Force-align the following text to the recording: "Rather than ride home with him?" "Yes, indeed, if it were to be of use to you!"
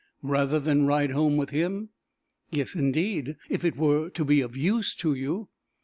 "Rather 0.23 0.59
than 0.59 0.87
ride 0.87 1.11
home 1.11 1.37
with 1.37 1.51
him?" 1.51 1.89
"Yes, 2.49 2.73
indeed, 2.73 3.35
if 3.51 3.63
it 3.63 3.77
were 3.77 4.09
to 4.09 4.25
be 4.25 4.41
of 4.41 4.57
use 4.57 4.95
to 4.95 5.13
you!" 5.13 5.49